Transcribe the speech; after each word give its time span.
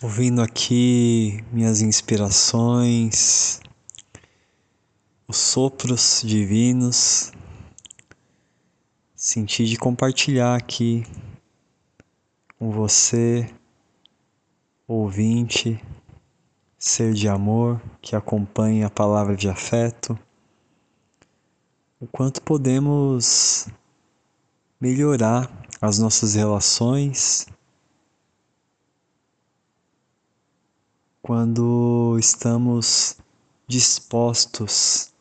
ouvindo 0.00 0.40
aqui 0.40 1.44
minhas 1.50 1.80
inspirações, 1.80 3.60
os 5.26 5.36
sopros 5.36 6.22
divinos, 6.24 7.32
senti 9.12 9.64
de 9.64 9.76
compartilhar 9.76 10.54
aqui 10.54 11.04
com 12.56 12.70
você, 12.70 13.52
ouvinte, 14.86 15.82
ser 16.78 17.12
de 17.12 17.28
amor 17.28 17.82
que 18.00 18.14
acompanha 18.14 18.86
a 18.86 18.90
palavra 18.90 19.34
de 19.34 19.48
afeto, 19.48 20.16
o 21.98 22.06
quanto 22.06 22.40
podemos 22.40 23.66
melhorar 24.80 25.50
as 25.80 25.98
nossas 25.98 26.34
relações 26.34 27.48
quando 31.28 32.16
estamos 32.18 33.18
dispostos 33.66 35.12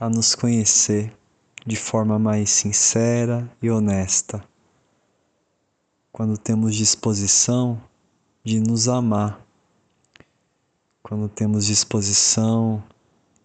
a 0.00 0.10
nos 0.10 0.34
conhecer 0.34 1.16
de 1.64 1.76
forma 1.76 2.18
mais 2.18 2.50
sincera 2.50 3.48
e 3.62 3.70
honesta, 3.70 4.42
quando 6.10 6.36
temos 6.36 6.74
disposição 6.74 7.80
de 8.42 8.58
nos 8.58 8.88
amar, 8.88 9.40
quando 11.04 11.28
temos 11.28 11.66
disposição 11.66 12.82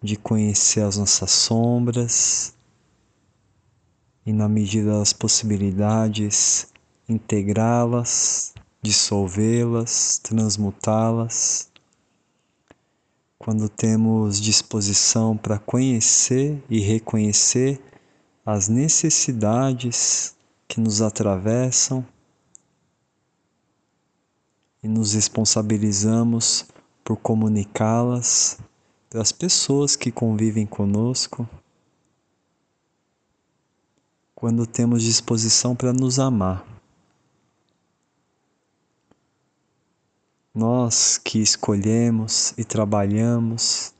de 0.02 0.16
conhecer 0.16 0.80
as 0.80 0.96
nossas 0.96 1.30
sombras. 1.30 2.56
E, 4.26 4.32
na 4.32 4.48
medida 4.48 4.98
das 4.98 5.12
possibilidades, 5.12 6.66
integrá-las, 7.08 8.52
dissolvê-las, 8.82 10.18
transmutá-las 10.18 11.72
quando 13.44 13.68
temos 13.68 14.40
disposição 14.40 15.36
para 15.36 15.58
conhecer 15.58 16.64
e 16.70 16.80
reconhecer 16.80 17.78
as 18.42 18.68
necessidades 18.68 20.34
que 20.66 20.80
nos 20.80 21.02
atravessam 21.02 22.02
e 24.82 24.88
nos 24.88 25.12
responsabilizamos 25.12 26.64
por 27.04 27.18
comunicá-las 27.18 28.58
das 29.10 29.30
pessoas 29.30 29.94
que 29.94 30.10
convivem 30.10 30.64
conosco, 30.64 31.46
quando 34.34 34.66
temos 34.66 35.02
disposição 35.02 35.76
para 35.76 35.92
nos 35.92 36.18
amar. 36.18 36.73
Nós 40.54 41.18
que 41.18 41.40
escolhemos 41.40 42.54
e 42.56 42.64
trabalhamos, 42.64 43.92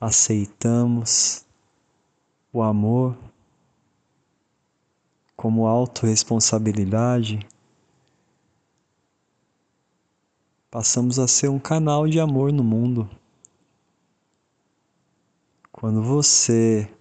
aceitamos 0.00 1.44
o 2.52 2.60
amor 2.60 3.16
como 5.36 5.68
autorresponsabilidade, 5.68 7.46
passamos 10.68 11.16
a 11.20 11.28
ser 11.28 11.48
um 11.48 11.60
canal 11.60 12.08
de 12.08 12.18
amor 12.18 12.52
no 12.52 12.64
mundo. 12.64 13.08
Quando 15.70 16.02
você 16.02 16.92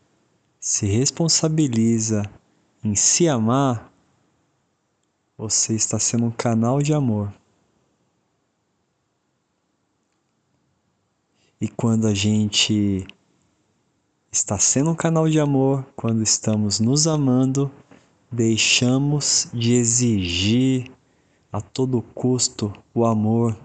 se 0.60 0.86
responsabiliza 0.86 2.30
em 2.84 2.94
se 2.94 3.28
amar, 3.28 3.92
você 5.36 5.74
está 5.74 5.98
sendo 5.98 6.26
um 6.26 6.32
canal 6.32 6.80
de 6.80 6.94
amor. 6.94 7.34
E 11.60 11.70
quando 11.70 12.08
a 12.08 12.14
gente 12.14 13.08
está 14.30 14.60
sendo 14.60 14.92
um 14.92 14.96
canal 14.96 15.30
de 15.30 15.40
amor, 15.40 15.86
quando 15.96 16.22
estamos 16.22 16.82
nos 16.82 17.08
amando, 17.08 17.72
deixamos 18.30 19.48
de 19.54 19.74
exigir 19.74 20.92
a 21.52 21.62
todo 21.62 22.02
custo 22.02 22.74
o 22.94 23.06
amor 23.06 23.58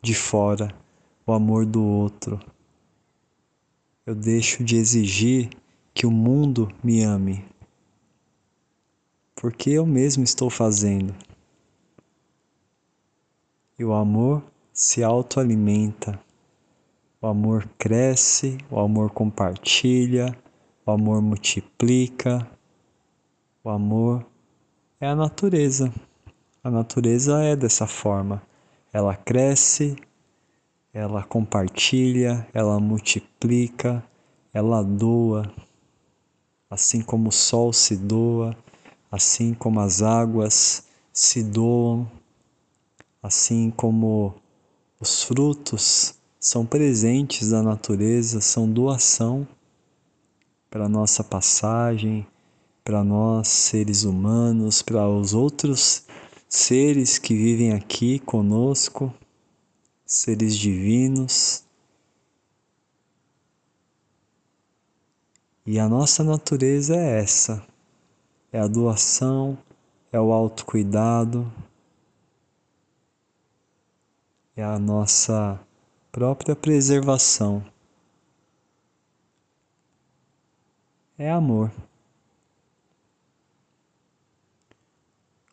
de 0.00 0.14
fora, 0.14 0.74
o 1.26 1.32
amor 1.32 1.66
do 1.66 1.84
outro. 1.84 2.40
Eu 4.06 4.14
deixo 4.14 4.64
de 4.64 4.76
exigir 4.76 5.50
que 5.92 6.06
o 6.06 6.10
mundo 6.10 6.72
me 6.82 7.02
ame, 7.02 7.44
porque 9.34 9.68
eu 9.68 9.84
mesmo 9.84 10.24
estou 10.24 10.48
fazendo. 10.48 11.14
E 13.78 13.84
o 13.84 13.92
amor 13.92 14.42
se 14.72 15.04
autoalimenta. 15.04 16.18
O 17.18 17.28
amor 17.28 17.66
cresce, 17.78 18.58
o 18.70 18.78
amor 18.78 19.10
compartilha, 19.10 20.36
o 20.84 20.90
amor 20.90 21.22
multiplica. 21.22 22.46
O 23.64 23.70
amor 23.70 24.26
é 25.00 25.08
a 25.08 25.14
natureza. 25.14 25.90
A 26.62 26.70
natureza 26.70 27.42
é 27.42 27.56
dessa 27.56 27.86
forma. 27.86 28.42
Ela 28.92 29.16
cresce, 29.16 29.96
ela 30.92 31.22
compartilha, 31.22 32.46
ela 32.52 32.78
multiplica, 32.78 34.04
ela 34.52 34.82
doa. 34.82 35.50
Assim 36.68 37.00
como 37.00 37.30
o 37.30 37.32
sol 37.32 37.72
se 37.72 37.96
doa, 37.96 38.54
assim 39.10 39.54
como 39.54 39.80
as 39.80 40.02
águas 40.02 40.86
se 41.14 41.42
doam, 41.42 42.10
assim 43.22 43.70
como 43.70 44.34
os 45.00 45.22
frutos 45.22 46.20
são 46.46 46.64
presentes 46.64 47.50
da 47.50 47.60
natureza, 47.60 48.40
são 48.40 48.70
doação 48.70 49.48
para 50.70 50.88
nossa 50.88 51.24
passagem, 51.24 52.24
para 52.84 53.02
nós 53.02 53.48
seres 53.48 54.04
humanos, 54.04 54.80
para 54.80 55.08
os 55.08 55.34
outros 55.34 56.06
seres 56.48 57.18
que 57.18 57.34
vivem 57.34 57.72
aqui 57.72 58.20
conosco, 58.20 59.12
seres 60.06 60.56
divinos. 60.56 61.64
E 65.66 65.80
a 65.80 65.88
nossa 65.88 66.22
natureza 66.22 66.94
é 66.94 67.22
essa: 67.22 67.66
é 68.52 68.60
a 68.60 68.68
doação, 68.68 69.58
é 70.12 70.20
o 70.20 70.32
autocuidado, 70.32 71.52
é 74.56 74.62
a 74.62 74.78
nossa 74.78 75.65
própria 76.16 76.56
preservação. 76.56 77.62
É 81.18 81.30
amor. 81.30 81.70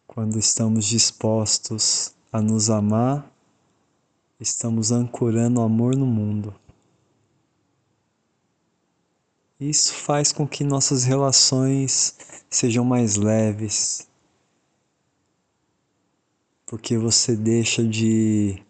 Quando 0.07 0.39
estamos 0.39 0.85
dispostos 0.85 2.15
a 2.31 2.41
nos 2.41 2.69
amar, 2.69 3.29
estamos 4.39 4.89
ancorando 4.89 5.59
amor 5.59 5.97
no 5.97 6.05
mundo. 6.05 6.55
Isso 9.59 9.93
faz 9.93 10.31
com 10.31 10.47
que 10.47 10.63
nossas 10.63 11.03
relações 11.03 12.17
sejam 12.49 12.85
mais 12.85 13.17
leves, 13.17 14.07
porque 16.65 16.97
você 16.97 17.35
deixa 17.35 17.85
de 17.85 18.62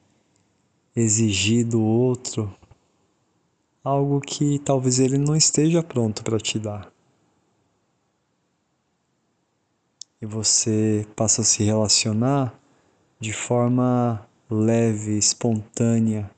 exigir 0.95 1.65
do 1.65 1.81
outro 1.81 2.53
algo 3.83 4.21
que 4.21 4.59
talvez 4.59 4.99
ele 4.99 5.17
não 5.17 5.35
esteja 5.35 5.83
pronto 5.83 6.23
para 6.23 6.39
te 6.39 6.57
dar. 6.57 6.91
E 10.21 10.25
você 10.25 11.05
passa 11.15 11.41
a 11.41 11.45
se 11.45 11.63
relacionar 11.63 12.57
de 13.19 13.33
forma 13.33 14.25
leve, 14.49 15.17
espontânea. 15.17 16.31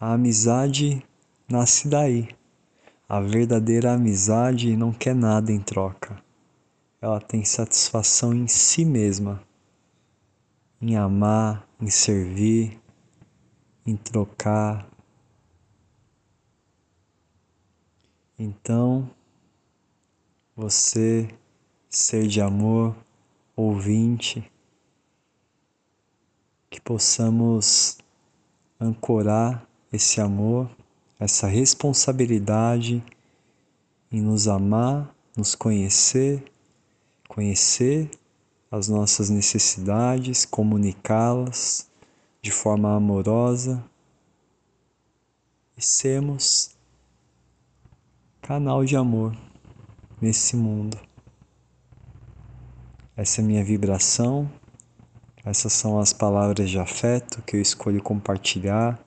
A 0.00 0.14
amizade 0.14 1.00
nasce 1.48 1.86
daí. 1.86 2.28
A 3.08 3.20
verdadeira 3.20 3.92
amizade 3.92 4.76
não 4.76 4.92
quer 4.92 5.14
nada 5.14 5.52
em 5.52 5.60
troca. 5.60 6.20
Ela 7.00 7.20
tem 7.20 7.44
satisfação 7.44 8.34
em 8.34 8.48
si 8.48 8.84
mesma, 8.84 9.40
em 10.80 10.96
amar, 10.96 11.68
em 11.80 11.90
servir, 11.90 12.80
em 13.86 13.96
trocar. 13.96 14.88
Então, 18.38 19.10
você, 20.56 21.28
ser 21.88 22.26
de 22.26 22.40
amor, 22.40 22.96
ouvinte, 23.56 24.50
que 26.70 26.80
possamos 26.80 27.98
ancorar 28.80 29.66
esse 29.92 30.20
amor, 30.20 30.68
essa 31.20 31.46
responsabilidade 31.46 33.02
em 34.10 34.20
nos 34.20 34.48
amar, 34.48 35.14
nos 35.36 35.54
conhecer, 35.54 36.44
conhecer 37.28 38.10
as 38.74 38.88
nossas 38.88 39.30
necessidades, 39.30 40.44
comunicá-las 40.44 41.88
de 42.42 42.50
forma 42.50 42.96
amorosa 42.96 43.84
e 45.76 45.82
sermos 45.82 46.74
canal 48.42 48.84
de 48.84 48.96
amor 48.96 49.36
nesse 50.20 50.56
mundo. 50.56 50.98
Essa 53.16 53.40
é 53.40 53.44
minha 53.44 53.64
vibração, 53.64 54.50
essas 55.44 55.72
são 55.72 56.00
as 56.00 56.12
palavras 56.12 56.68
de 56.68 56.78
afeto 56.78 57.42
que 57.42 57.56
eu 57.56 57.60
escolho 57.60 58.02
compartilhar. 58.02 58.98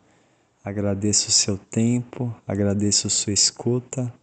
Agradeço 0.64 1.28
o 1.28 1.34
seu 1.34 1.58
tempo, 1.58 2.34
agradeço 2.48 3.10
sua 3.10 3.34
escuta. 3.34 4.14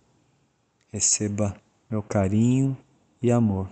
Receba 0.90 1.54
meu 1.90 2.02
carinho 2.02 2.74
e 3.20 3.30
amor. 3.30 3.68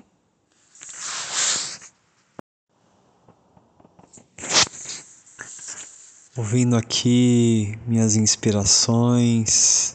Ouvindo 6.34 6.76
aqui 6.76 7.78
minhas 7.86 8.16
inspirações, 8.16 9.94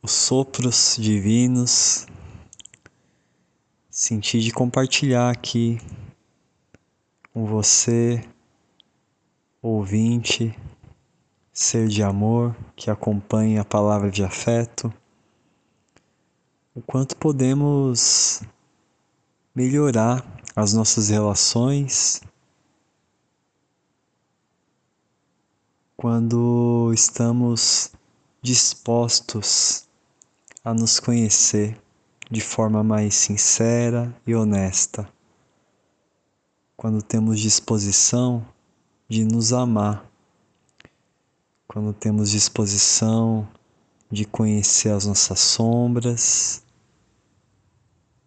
os 0.00 0.12
sopros 0.12 0.96
divinos, 0.98 2.06
senti 3.90 4.40
de 4.40 4.50
compartilhar 4.50 5.28
aqui 5.28 5.78
com 7.34 7.44
você, 7.44 8.26
ouvinte, 9.60 10.58
ser 11.52 11.86
de 11.86 12.02
amor 12.02 12.56
que 12.74 12.90
acompanha 12.90 13.60
a 13.60 13.66
palavra 13.66 14.10
de 14.10 14.24
afeto, 14.24 14.90
o 16.74 16.80
quanto 16.80 17.14
podemos 17.18 18.42
melhorar 19.54 20.24
as 20.56 20.72
nossas 20.72 21.10
relações 21.10 22.22
quando 26.02 26.90
estamos 26.92 27.92
dispostos 28.42 29.86
a 30.64 30.74
nos 30.74 30.98
conhecer 30.98 31.80
de 32.28 32.40
forma 32.40 32.82
mais 32.82 33.14
sincera 33.14 34.12
e 34.26 34.34
honesta, 34.34 35.08
quando 36.76 37.00
temos 37.04 37.38
disposição 37.38 38.44
de 39.08 39.24
nos 39.24 39.52
amar, 39.52 40.04
quando 41.68 41.92
temos 41.92 42.32
disposição 42.32 43.46
de 44.10 44.24
conhecer 44.24 44.88
as 44.88 45.06
nossas 45.06 45.38
sombras. 45.38 46.64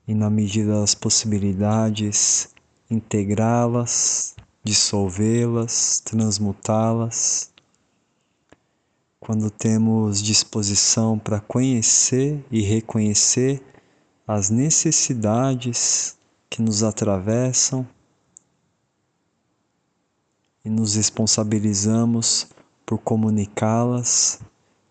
E, 0.07 0.13
na 0.13 0.29
medida 0.29 0.79
das 0.79 0.95
possibilidades, 0.95 2.55
integrá-las, 2.89 4.33
dissolvê-las, 4.63 5.99
transmutá-las 5.99 7.53
quando 9.25 9.49
temos 9.49 10.21
disposição 10.21 11.17
para 11.17 11.39
conhecer 11.39 12.45
e 12.51 12.61
reconhecer 12.61 13.59
as 14.27 14.51
necessidades 14.51 16.15
que 16.47 16.61
nos 16.61 16.83
atravessam 16.83 17.87
e 20.63 20.69
nos 20.69 20.93
responsabilizamos 20.93 22.47
por 22.85 22.99
comunicá-las 22.99 24.39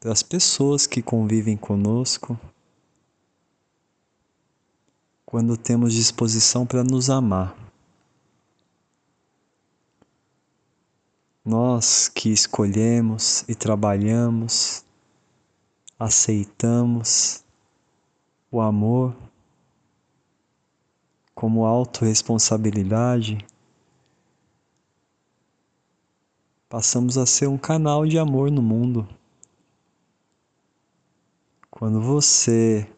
para 0.00 0.10
as 0.10 0.24
pessoas 0.24 0.84
que 0.84 1.00
convivem 1.00 1.56
conosco. 1.56 2.36
Quando 5.24 5.56
temos 5.56 5.92
disposição 5.92 6.66
para 6.66 6.82
nos 6.82 7.08
amar. 7.08 7.63
Nós 11.44 12.08
que 12.08 12.30
escolhemos 12.30 13.44
e 13.46 13.54
trabalhamos, 13.54 14.82
aceitamos 15.98 17.44
o 18.50 18.62
amor 18.62 19.14
como 21.34 21.66
autorresponsabilidade, 21.66 23.44
passamos 26.66 27.18
a 27.18 27.26
ser 27.26 27.46
um 27.46 27.58
canal 27.58 28.06
de 28.06 28.18
amor 28.18 28.50
no 28.50 28.62
mundo. 28.62 29.06
Quando 31.70 32.00
você 32.00 32.90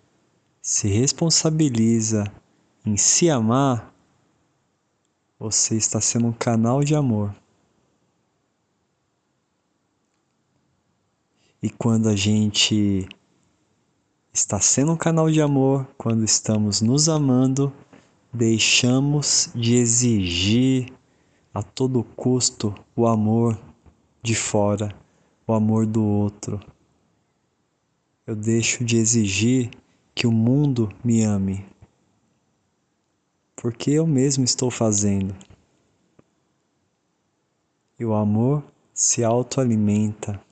se 0.62 0.86
responsabiliza 0.86 2.32
em 2.84 2.96
se 2.96 3.28
amar, 3.28 3.92
você 5.36 5.74
está 5.76 6.00
sendo 6.00 6.28
um 6.28 6.32
canal 6.32 6.84
de 6.84 6.94
amor. 6.94 7.34
E 11.66 11.70
quando 11.70 12.08
a 12.08 12.14
gente 12.14 13.08
está 14.32 14.60
sendo 14.60 14.92
um 14.92 14.96
canal 14.96 15.28
de 15.28 15.42
amor, 15.42 15.84
quando 15.98 16.22
estamos 16.22 16.80
nos 16.80 17.08
amando, 17.08 17.72
deixamos 18.32 19.50
de 19.52 19.74
exigir 19.74 20.92
a 21.52 21.64
todo 21.64 22.04
custo 22.04 22.72
o 22.94 23.04
amor 23.04 23.60
de 24.22 24.36
fora, 24.36 24.94
o 25.44 25.52
amor 25.52 25.86
do 25.86 26.04
outro. 26.04 26.60
Eu 28.24 28.36
deixo 28.36 28.84
de 28.84 28.96
exigir 28.96 29.70
que 30.14 30.24
o 30.24 30.30
mundo 30.30 30.88
me 31.02 31.24
ame, 31.24 31.66
porque 33.56 33.90
eu 33.90 34.06
mesmo 34.06 34.44
estou 34.44 34.70
fazendo. 34.70 35.34
E 37.98 38.04
o 38.04 38.14
amor 38.14 38.62
se 38.94 39.24
autoalimenta. 39.24 40.45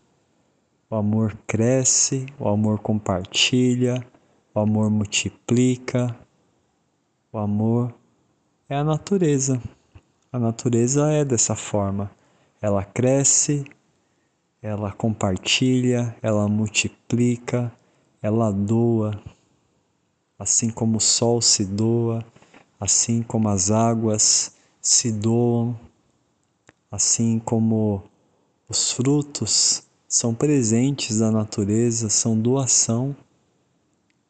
O 0.91 0.97
amor 0.97 1.35
cresce, 1.47 2.27
o 2.39 2.47
amor 2.47 2.79
compartilha, 2.79 4.07
o 4.55 4.61
amor 4.61 4.91
multiplica. 4.91 6.15
O 7.33 7.39
amor 7.39 7.95
é 8.69 8.77
a 8.77 8.85
natureza. 8.85 9.61
A 10.31 10.39
natureza 10.39 11.11
é 11.11 11.25
dessa 11.25 11.57
forma. 11.57 12.11
Ela 12.61 12.85
cresce, 12.85 13.65
ela 14.61 14.93
compartilha, 14.93 16.15
ela 16.21 16.47
multiplica, 16.49 17.73
ela 18.21 18.53
doa. 18.53 19.19
Assim 20.39 20.69
como 20.69 20.99
o 20.99 21.01
sol 21.01 21.41
se 21.41 21.65
doa, 21.65 22.23
assim 22.79 23.23
como 23.23 23.49
as 23.49 23.71
águas 23.71 24.55
se 24.83 25.11
doam, 25.11 25.81
assim 26.91 27.39
como 27.39 28.03
os 28.69 28.93
frutos 28.93 29.89
são 30.15 30.33
presentes 30.33 31.19
da 31.19 31.29
natureza, 31.29 32.09
são 32.09 32.39
doação 32.39 33.17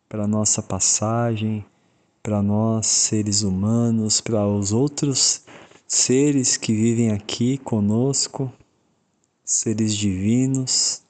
para 0.08 0.26
nossa 0.26 0.62
passagem, 0.62 1.62
para 2.22 2.42
nós 2.42 2.86
seres 2.86 3.42
humanos, 3.42 4.18
para 4.18 4.48
os 4.48 4.72
outros 4.72 5.44
seres 5.86 6.56
que 6.56 6.72
vivem 6.72 7.10
aqui 7.10 7.58
conosco, 7.58 8.50
seres 9.44 9.94
divinos. 9.94 11.02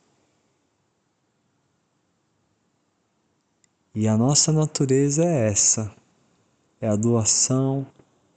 E 3.94 4.08
a 4.08 4.16
nossa 4.16 4.52
natureza 4.52 5.24
é 5.24 5.50
essa: 5.50 5.94
é 6.80 6.88
a 6.88 6.96
doação, 6.96 7.86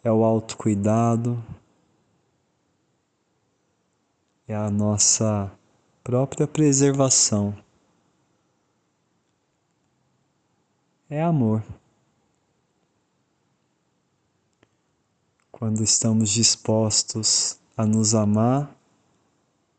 é 0.03 0.11
o 0.11 0.23
autocuidado, 0.23 1.43
é 4.47 4.55
a 4.55 4.69
nossa 4.69 5.51
própria 6.07 6.47
preservação. 6.47 7.53
É 11.09 11.21
amor. 11.21 11.61
Quando 15.51 15.83
estamos 15.83 16.29
dispostos 16.29 17.59
a 17.75 17.85
nos 17.85 18.15
amar, 18.15 18.73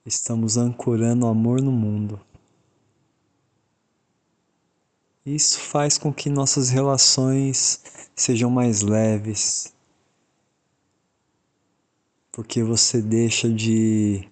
estamos 0.05 0.59
ancorando 0.59 1.27
amor 1.27 1.63
no 1.63 1.73
mundo. 1.73 2.21
Isso 5.25 5.59
faz 5.59 5.97
com 5.97 6.13
que 6.13 6.29
nossas 6.29 6.69
relações 6.69 7.83
sejam 8.15 8.51
mais 8.51 8.83
leves, 8.83 9.75
porque 12.31 12.63
você 12.63 13.01
deixa 13.01 13.49
de 13.49 14.29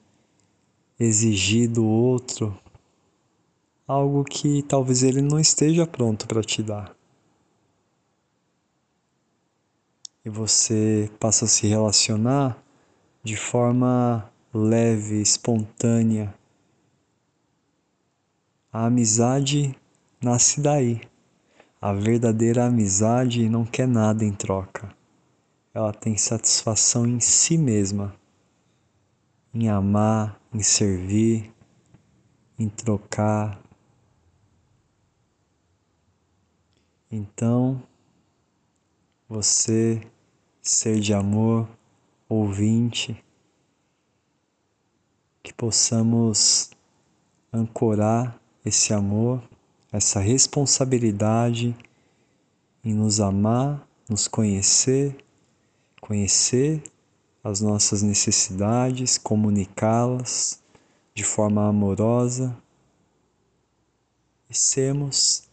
exigir 0.98 1.68
do 1.68 1.84
outro 1.86 2.58
algo 3.86 4.24
que 4.24 4.62
talvez 4.62 5.02
ele 5.02 5.22
não 5.22 5.38
esteja 5.38 5.86
pronto 5.86 6.26
para 6.26 6.42
te 6.42 6.62
dar. 6.62 6.94
E 10.24 10.30
você 10.30 11.08
passa 11.20 11.44
a 11.44 11.48
se 11.48 11.68
relacionar 11.68 12.60
de 13.22 13.36
forma 13.36 14.28
leve, 14.52 15.20
espontânea. 15.20 16.34
A 18.72 18.86
amizade 18.86 19.76
nasce 20.20 20.60
daí. 20.60 21.00
A 21.80 21.92
verdadeira 21.92 22.64
amizade 22.66 23.48
não 23.48 23.64
quer 23.64 23.86
nada 23.86 24.24
em 24.24 24.32
troca. 24.32 24.94
ela 25.72 25.92
tem 25.92 26.16
satisfação 26.16 27.06
em 27.06 27.20
si 27.20 27.58
mesma, 27.58 28.14
em 29.56 29.70
amar, 29.70 30.38
em 30.52 30.62
servir, 30.62 31.50
em 32.58 32.68
trocar. 32.68 33.58
Então, 37.10 37.82
você, 39.26 40.06
ser 40.60 41.00
de 41.00 41.14
amor, 41.14 41.66
ouvinte, 42.28 43.24
que 45.42 45.54
possamos 45.54 46.70
ancorar 47.50 48.38
esse 48.62 48.92
amor, 48.92 49.42
essa 49.90 50.20
responsabilidade 50.20 51.74
em 52.84 52.92
nos 52.92 53.20
amar, 53.20 53.88
nos 54.06 54.28
conhecer, 54.28 55.16
conhecer 55.98 56.82
as 57.48 57.60
nossas 57.60 58.02
necessidades, 58.02 59.16
comunicá-las 59.16 60.60
de 61.14 61.22
forma 61.22 61.68
amorosa 61.68 62.56
e 64.50 64.54
sermos 64.54 65.48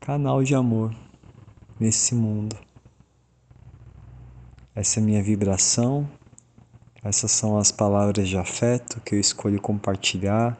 canal 0.00 0.42
de 0.42 0.54
amor 0.54 0.96
nesse 1.78 2.14
mundo. 2.14 2.56
Essa 4.74 5.00
é 5.00 5.02
minha 5.02 5.22
vibração, 5.22 6.08
essas 7.04 7.30
são 7.30 7.58
as 7.58 7.70
palavras 7.70 8.26
de 8.26 8.38
afeto 8.38 9.02
que 9.02 9.14
eu 9.14 9.20
escolho 9.20 9.60
compartilhar. 9.60 10.56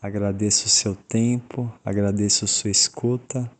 Agradeço 0.00 0.64
o 0.64 0.70
seu 0.70 0.96
tempo, 0.96 1.70
agradeço 1.84 2.48
sua 2.48 2.70
escuta. 2.70 3.50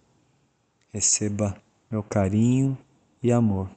Receba 0.90 1.54
meu 1.90 2.02
carinho 2.02 2.78
e 3.22 3.30
amor. 3.30 3.68